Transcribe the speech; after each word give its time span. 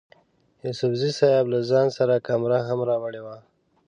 یوسفزي 0.63 1.11
صیب 1.19 1.45
له 1.53 1.59
ځان 1.69 1.87
سره 1.97 2.23
کمره 2.27 2.59
هم 2.67 2.79
راوړې 2.89 3.21
وه. 3.25 3.37